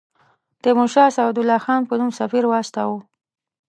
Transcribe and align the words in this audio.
تیمورشاه 0.61 1.13
سعدالله 1.17 1.59
خان 1.65 1.81
په 1.87 1.93
نوم 1.99 2.11
سفیر 2.19 2.43
واستاوه. 2.47 2.99